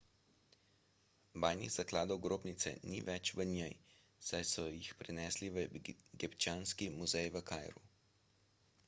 bajnih 1.43 1.73
zakladov 1.73 2.21
grobnice 2.23 2.73
ni 2.93 3.01
več 3.09 3.33
v 3.41 3.45
njej 3.51 3.77
saj 4.31 4.47
so 4.53 4.65
jih 4.71 4.89
prenesli 5.03 5.53
v 5.59 5.63
egipčanski 5.81 6.89
muzej 6.97 7.33
v 7.37 7.45
kairu 7.53 7.85